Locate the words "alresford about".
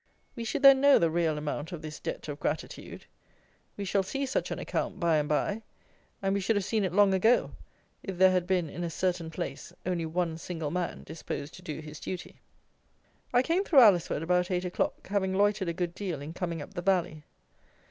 13.81-14.49